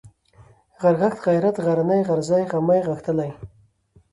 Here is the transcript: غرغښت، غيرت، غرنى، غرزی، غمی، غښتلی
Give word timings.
غرغښت، 0.81 1.19
غيرت، 1.25 1.55
غرنى، 1.65 1.99
غرزی، 2.07 2.43
غمی، 2.51 2.79
غښتلی 2.89 3.29